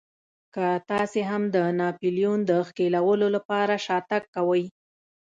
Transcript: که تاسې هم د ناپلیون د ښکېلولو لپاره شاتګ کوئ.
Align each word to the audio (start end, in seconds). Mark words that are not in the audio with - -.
که 0.53 0.65
تاسې 0.89 1.19
هم 1.29 1.43
د 1.55 1.57
ناپلیون 1.79 2.39
د 2.49 2.51
ښکېلولو 2.67 3.27
لپاره 3.35 3.73
شاتګ 3.85 4.23
کوئ. 4.35 4.65